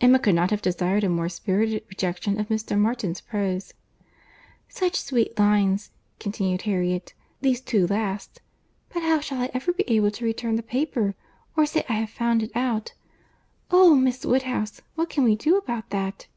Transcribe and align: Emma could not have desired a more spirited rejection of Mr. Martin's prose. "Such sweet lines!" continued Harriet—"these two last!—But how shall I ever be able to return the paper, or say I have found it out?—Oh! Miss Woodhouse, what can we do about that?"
Emma 0.00 0.20
could 0.20 0.36
not 0.36 0.52
have 0.52 0.62
desired 0.62 1.02
a 1.02 1.08
more 1.08 1.28
spirited 1.28 1.84
rejection 1.88 2.38
of 2.38 2.46
Mr. 2.46 2.78
Martin's 2.78 3.20
prose. 3.20 3.74
"Such 4.68 4.94
sweet 4.94 5.36
lines!" 5.36 5.90
continued 6.20 6.62
Harriet—"these 6.62 7.60
two 7.60 7.88
last!—But 7.88 9.02
how 9.02 9.18
shall 9.18 9.40
I 9.40 9.50
ever 9.52 9.72
be 9.72 9.82
able 9.88 10.12
to 10.12 10.24
return 10.24 10.54
the 10.54 10.62
paper, 10.62 11.16
or 11.56 11.66
say 11.66 11.84
I 11.88 11.94
have 11.94 12.10
found 12.10 12.44
it 12.44 12.52
out?—Oh! 12.54 13.96
Miss 13.96 14.24
Woodhouse, 14.24 14.80
what 14.94 15.10
can 15.10 15.24
we 15.24 15.34
do 15.34 15.56
about 15.58 15.90
that?" 15.90 16.28